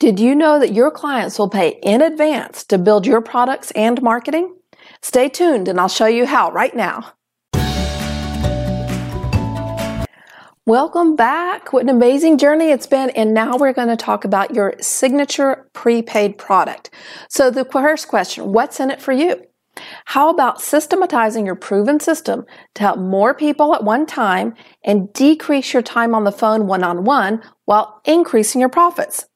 [0.00, 4.00] Did you know that your clients will pay in advance to build your products and
[4.00, 4.56] marketing?
[5.02, 7.12] Stay tuned and I'll show you how right now.
[10.64, 11.74] Welcome back.
[11.74, 13.10] What an amazing journey it's been.
[13.10, 16.88] And now we're going to talk about your signature prepaid product.
[17.28, 19.44] So the first question, what's in it for you?
[20.06, 25.74] How about systematizing your proven system to help more people at one time and decrease
[25.74, 29.26] your time on the phone one on one while increasing your profits?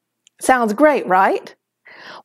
[0.44, 1.54] Sounds great, right?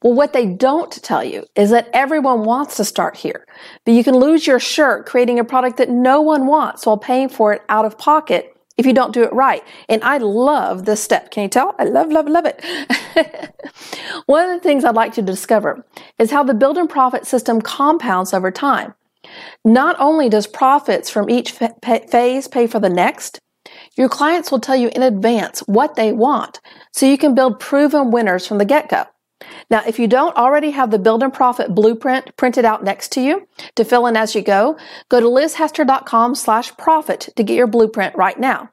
[0.04, 3.46] Well, what they don't tell you is that everyone wants to start here,
[3.86, 7.30] but you can lose your shirt creating a product that no one wants while paying
[7.30, 9.64] for it out of pocket if you don't do it right.
[9.88, 11.32] And I love this step.
[11.32, 11.76] Can you tell?
[11.80, 12.64] I love, love, love it.
[14.26, 15.86] One of the things I'd like to discover
[16.18, 18.96] is how the build and profit system compounds over time.
[19.64, 23.40] Not only does profits from each phase pay for the next,
[23.96, 26.60] your clients will tell you in advance what they want
[26.94, 29.06] so you can build proven winners from the get go.
[29.70, 33.22] Now, if you don't already have the build and profit blueprint printed out next to
[33.22, 34.78] you to fill in as you go,
[35.10, 38.70] go to lizhester.com slash profit to get your blueprint right now.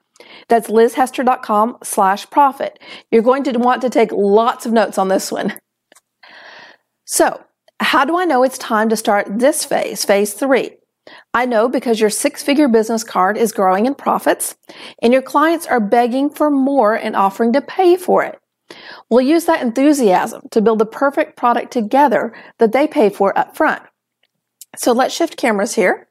[0.49, 2.79] That's lizhester.com slash profit.
[3.11, 5.55] You're going to want to take lots of notes on this one.
[7.05, 7.45] So,
[7.79, 10.77] how do I know it's time to start this phase, phase three?
[11.37, 14.57] I know because your six figure business card is growing in profits
[15.03, 18.41] and your clients are begging for more and offering to pay for it.
[19.11, 23.55] We'll use that enthusiasm to build the perfect product together that they pay for up
[23.55, 23.83] front.
[24.79, 26.09] So let's shift cameras here.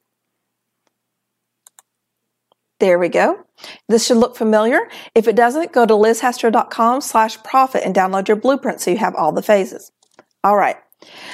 [2.80, 3.46] There we go.
[3.90, 4.80] This should look familiar.
[5.16, 9.16] If it doesn't, go to lizhester.com slash profit and download your blueprint so you have
[9.16, 9.92] all the phases.
[10.44, 10.78] All right.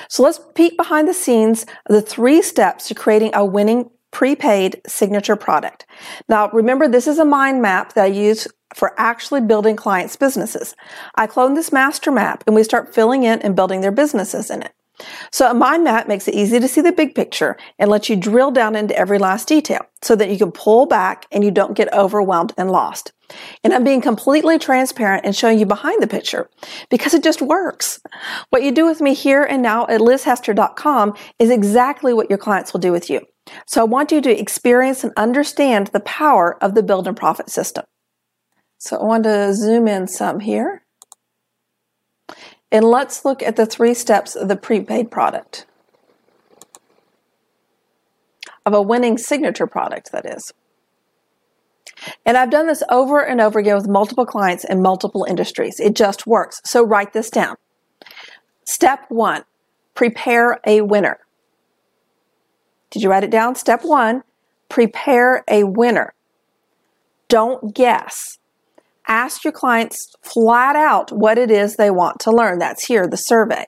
[0.09, 4.81] So let's peek behind the scenes of the three steps to creating a winning prepaid
[4.86, 5.86] signature product.
[6.28, 10.75] Now, remember, this is a mind map that I use for actually building clients' businesses.
[11.16, 14.63] I clone this master map and we start filling in and building their businesses in
[14.63, 14.73] it.
[15.31, 18.16] So a mind map makes it easy to see the big picture and lets you
[18.16, 21.75] drill down into every last detail so that you can pull back and you don't
[21.75, 23.13] get overwhelmed and lost.
[23.63, 26.50] And I'm being completely transparent and showing you behind the picture
[26.90, 28.01] because it just works.
[28.50, 32.74] What you do with me here and now at lizhester.com is exactly what your clients
[32.74, 33.22] will do with you.
[33.66, 37.50] So I want you to experience and understand the power of the build and profit
[37.50, 37.85] system.
[38.78, 40.84] So I want to zoom in some here.
[42.71, 45.65] And let's look at the three steps of the prepaid product.
[48.65, 50.53] Of a winning signature product, that is.
[52.25, 55.79] And I've done this over and over again with multiple clients in multiple industries.
[55.79, 56.61] It just works.
[56.63, 57.57] So write this down.
[58.63, 59.43] Step one,
[59.93, 61.19] prepare a winner.
[62.89, 63.55] Did you write it down?
[63.55, 64.23] Step one,
[64.69, 66.13] prepare a winner.
[67.27, 68.39] Don't guess.
[69.11, 72.59] Ask your clients flat out what it is they want to learn.
[72.59, 73.66] That's here, the survey.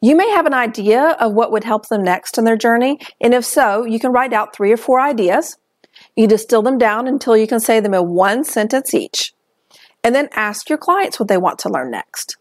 [0.00, 3.34] You may have an idea of what would help them next in their journey, and
[3.34, 5.58] if so, you can write out three or four ideas.
[6.16, 9.34] You distill them down until you can say them in one sentence each.
[10.02, 12.38] And then ask your clients what they want to learn next.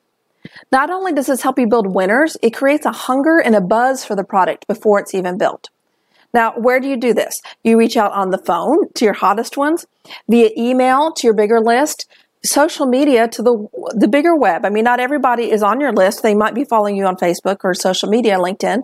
[0.71, 4.05] Not only does this help you build winners, it creates a hunger and a buzz
[4.05, 5.69] for the product before it's even built.
[6.33, 7.35] Now, where do you do this?
[7.63, 9.85] You reach out on the phone to your hottest ones,
[10.29, 12.07] via email to your bigger list,
[12.43, 14.65] social media to the the bigger web.
[14.65, 16.23] I mean, not everybody is on your list.
[16.23, 18.83] They might be following you on Facebook or social media, LinkedIn,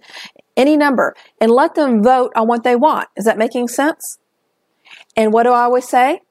[0.58, 3.10] any number, and let them vote on what they want.
[3.16, 4.18] Is that making sense?
[5.16, 6.22] And what do I always say?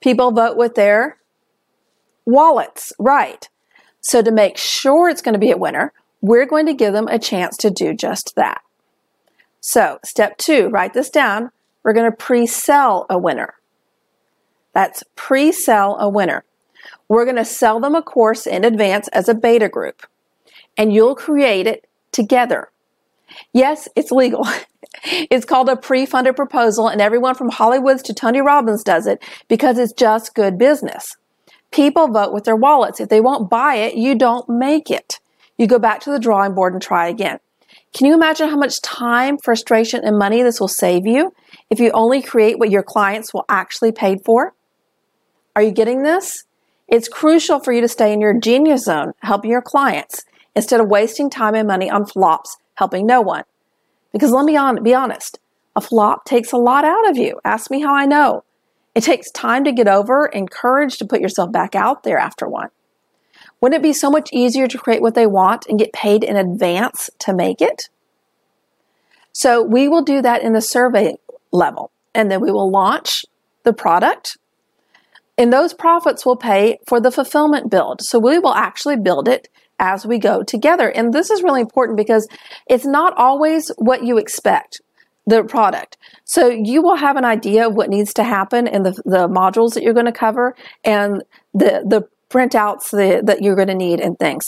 [0.00, 1.18] People vote with their
[2.26, 3.48] wallets, right?
[4.00, 7.08] So to make sure it's going to be a winner, we're going to give them
[7.08, 8.60] a chance to do just that.
[9.60, 11.50] So, step two, write this down.
[11.82, 13.54] We're going to pre sell a winner.
[14.72, 16.44] That's pre sell a winner.
[17.08, 20.06] We're going to sell them a course in advance as a beta group,
[20.76, 22.70] and you'll create it together.
[23.52, 24.46] Yes, it's legal.
[25.04, 29.22] it's called a pre funded proposal, and everyone from Hollywoods to Tony Robbins does it
[29.48, 31.16] because it's just good business.
[31.70, 33.00] People vote with their wallets.
[33.00, 35.20] If they won't buy it, you don't make it.
[35.56, 37.40] You go back to the drawing board and try again.
[37.94, 41.32] Can you imagine how much time, frustration, and money this will save you
[41.70, 44.54] if you only create what your clients will actually pay for?
[45.56, 46.44] Are you getting this?
[46.86, 50.24] It's crucial for you to stay in your genius zone, helping your clients,
[50.54, 53.44] instead of wasting time and money on flops, helping no one.
[54.12, 55.38] Because let me on, be honest,
[55.76, 57.40] a flop takes a lot out of you.
[57.44, 58.44] Ask me how I know.
[58.94, 62.48] It takes time to get over and courage to put yourself back out there after
[62.48, 62.70] one.
[63.60, 66.36] Wouldn't it be so much easier to create what they want and get paid in
[66.36, 67.88] advance to make it?
[69.32, 71.16] So we will do that in the survey
[71.52, 73.24] level and then we will launch
[73.64, 74.36] the product.
[75.36, 78.02] And those profits will pay for the fulfillment build.
[78.02, 80.88] So we will actually build it as we go together.
[80.88, 82.26] And this is really important because
[82.66, 84.80] it's not always what you expect
[85.26, 85.96] the product.
[86.24, 89.74] So you will have an idea of what needs to happen in the, the modules
[89.74, 91.22] that you're going to cover and
[91.52, 94.46] the, the printouts the, that you're going to need and things.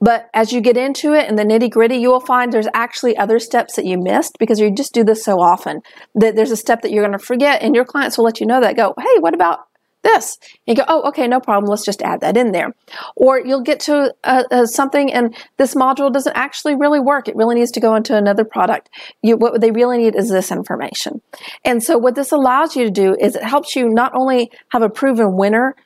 [0.00, 3.16] But as you get into it and the nitty gritty, you will find there's actually
[3.16, 5.80] other steps that you missed because you just do this so often
[6.16, 8.46] that there's a step that you're going to forget and your clients will let you
[8.46, 9.60] know that go, Hey, what about
[10.02, 10.38] this.
[10.66, 11.70] And you go, oh, okay, no problem.
[11.70, 12.74] Let's just add that in there.
[13.16, 17.28] Or you'll get to uh, uh, something and this module doesn't actually really work.
[17.28, 18.90] It really needs to go into another product.
[19.22, 21.22] You, what they really need is this information.
[21.64, 24.82] And so what this allows you to do is it helps you not only have
[24.82, 25.76] a proven winner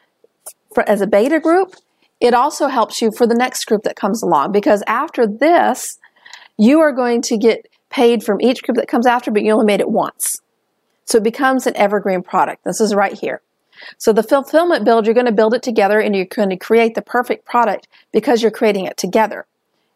[0.77, 1.75] for, as a beta group,
[2.21, 5.99] it also helps you for the next group that comes along because after this,
[6.59, 9.65] you are going to get paid from each group that comes after, but you only
[9.65, 10.43] made it once.
[11.07, 12.63] So it becomes an evergreen product.
[12.65, 13.41] This is right here.
[13.97, 16.95] So the fulfillment build, you're going to build it together and you're going to create
[16.95, 19.47] the perfect product because you're creating it together.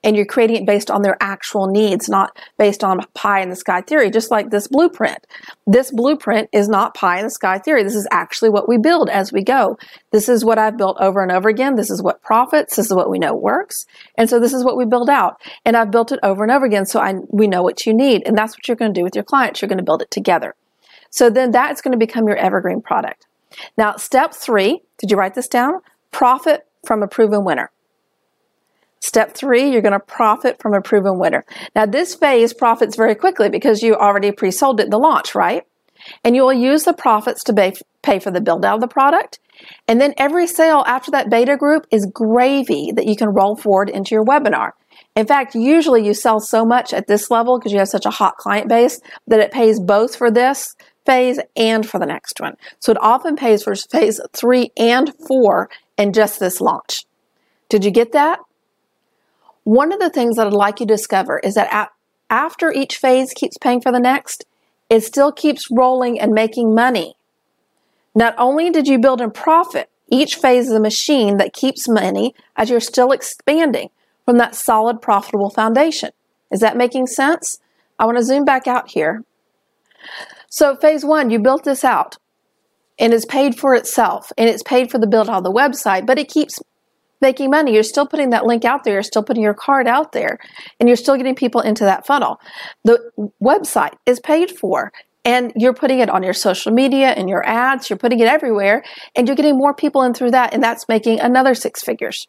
[0.03, 3.57] And you're creating it based on their actual needs, not based on pie in the
[3.57, 5.27] sky theory, just like this blueprint.
[5.67, 7.83] This blueprint is not pie in the sky theory.
[7.83, 9.77] This is actually what we build as we go.
[10.11, 11.75] This is what I've built over and over again.
[11.75, 12.77] This is what profits.
[12.77, 13.85] This is what we know works.
[14.17, 15.41] And so this is what we build out.
[15.67, 16.87] And I've built it over and over again.
[16.87, 18.23] So I, we know what you need.
[18.27, 19.61] And that's what you're going to do with your clients.
[19.61, 20.55] You're going to build it together.
[21.11, 23.27] So then that's going to become your evergreen product.
[23.77, 25.81] Now, step three, did you write this down?
[26.11, 27.71] Profit from a proven winner.
[29.01, 31.45] Step three, you're going to profit from a proven winner.
[31.75, 35.67] Now, this phase profits very quickly because you already pre sold it the launch, right?
[36.23, 39.39] And you will use the profits to pay for the build out of the product.
[39.87, 43.91] And then every sale after that beta group is gravy that you can roll forward
[43.91, 44.73] into your webinar.
[45.17, 48.11] In fact, usually you sell so much at this level because you have such a
[48.11, 52.57] hot client base that it pays both for this phase and for the next one.
[52.79, 55.69] So it often pays for phase three and four
[55.99, 57.05] in just this launch.
[57.69, 58.41] Did you get that?
[59.71, 61.93] One of the things that I'd like you to discover is that
[62.29, 64.45] after each phase keeps paying for the next,
[64.89, 67.15] it still keeps rolling and making money.
[68.13, 72.35] Not only did you build in profit, each phase is a machine that keeps money
[72.57, 73.91] as you're still expanding
[74.25, 76.11] from that solid, profitable foundation.
[76.51, 77.61] Is that making sense?
[77.97, 79.23] I want to zoom back out here.
[80.49, 82.17] So phase one, you built this out
[82.99, 86.19] and it's paid for itself and it's paid for the build on the website, but
[86.19, 86.61] it keeps
[87.21, 87.75] making money.
[87.75, 88.95] You're still putting that link out there.
[88.95, 90.39] You're still putting your card out there
[90.79, 92.41] and you're still getting people into that funnel.
[92.85, 93.11] The
[93.43, 94.93] website is paid for
[95.25, 97.91] and you're putting it on your social media and your ads.
[97.91, 98.83] You're putting it everywhere
[99.15, 100.55] and you're getting more people in through that.
[100.55, 102.27] And that's making another six figures.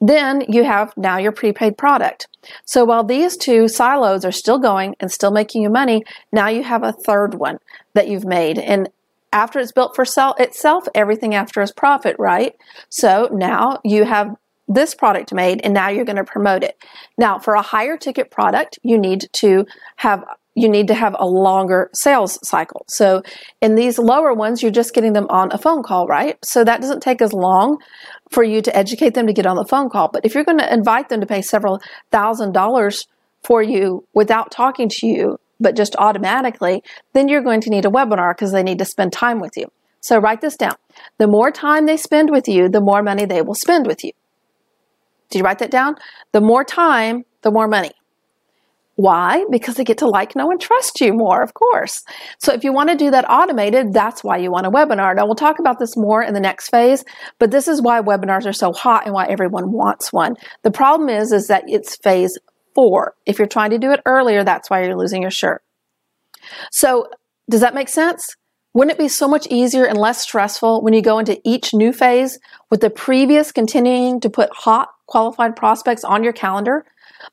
[0.00, 2.28] Then you have now your prepaid product.
[2.64, 6.62] So while these two silos are still going and still making you money, now you
[6.62, 7.58] have a third one
[7.94, 8.58] that you've made.
[8.58, 8.88] And
[9.36, 12.54] after it's built for sell itself, everything after is profit, right?
[12.88, 14.34] So now you have
[14.66, 16.82] this product made and now you're going to promote it.
[17.18, 19.66] Now, for a higher ticket product, you need to
[19.96, 20.24] have
[20.58, 22.86] you need to have a longer sales cycle.
[22.88, 23.22] So
[23.60, 26.38] in these lower ones, you're just getting them on a phone call, right?
[26.42, 27.76] So that doesn't take as long
[28.30, 30.08] for you to educate them to get on the phone call.
[30.08, 33.06] But if you're going to invite them to pay several thousand dollars
[33.44, 36.82] for you without talking to you, but just automatically,
[37.12, 39.70] then you're going to need a webinar because they need to spend time with you.
[40.00, 40.76] So write this down.
[41.18, 44.12] The more time they spend with you, the more money they will spend with you.
[45.30, 45.96] Did you write that down?
[46.32, 47.90] The more time, the more money.
[48.94, 49.44] Why?
[49.50, 52.02] Because they get to like, know, and trust you more, of course.
[52.38, 55.14] So if you want to do that automated, that's why you want a webinar.
[55.14, 57.04] Now we'll talk about this more in the next phase,
[57.38, 60.36] but this is why webinars are so hot and why everyone wants one.
[60.62, 62.38] The problem is, is that it's phase
[62.76, 63.14] four.
[63.26, 65.64] If you're trying to do it earlier, that's why you're losing your shirt.
[66.70, 67.08] So
[67.50, 68.36] does that make sense?
[68.74, 71.92] Wouldn't it be so much easier and less stressful when you go into each new
[71.92, 72.38] phase
[72.70, 76.84] with the previous continuing to put hot qualified prospects on your calendar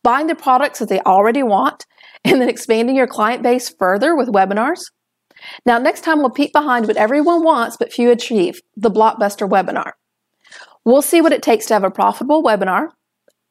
[0.01, 1.85] buying the products that they already want,
[2.23, 4.85] and then expanding your client base further with webinars.
[5.65, 9.91] Now, next time we'll peek behind what everyone wants but few achieve the blockbuster webinar.
[10.85, 12.89] We'll see what it takes to have a profitable webinar,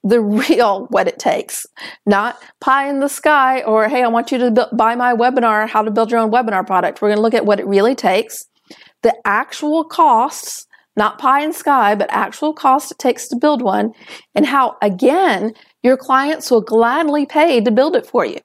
[0.05, 1.67] the real what it takes,
[2.07, 5.83] not pie in the sky or, hey, I want you to buy my webinar, how
[5.83, 7.01] to build your own webinar product.
[7.01, 8.47] We're going to look at what it really takes,
[9.03, 10.67] the actual costs,
[10.97, 13.93] not pie in sky, but actual cost it takes to build one,
[14.35, 18.39] and how, again, your clients will gladly pay to build it for you.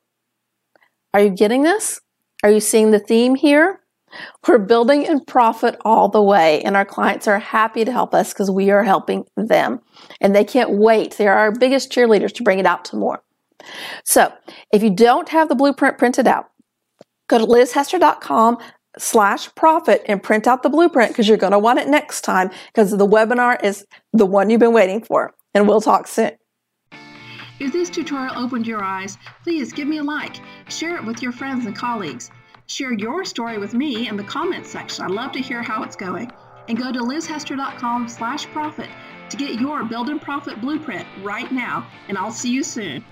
[1.14, 2.00] Are you getting this?
[2.44, 3.82] Are you seeing the theme here?
[4.48, 8.34] We're building in profit all the way, and our clients are happy to help us
[8.34, 9.82] because we are helping them.
[10.22, 11.18] And they can't wait.
[11.18, 13.22] They are our biggest cheerleaders to bring it out to more.
[14.06, 14.32] So,
[14.72, 16.46] if you don't have the blueprint printed out,
[17.28, 18.58] go to lizhester.com
[18.98, 22.50] slash profit and print out the blueprint because you're going to want it next time
[22.68, 25.34] because the webinar is the one you've been waiting for.
[25.54, 26.32] And we'll talk soon.
[27.60, 30.36] If this tutorial opened your eyes, please give me a like,
[30.70, 32.30] share it with your friends and colleagues.
[32.68, 35.06] Share your story with me in the comments section.
[35.06, 36.30] I'd love to hear how it's going.
[36.68, 38.90] And go to lizhester.com slash profit
[39.30, 41.88] to get your Build and Profit blueprint right now.
[42.10, 43.06] And I'll see you soon.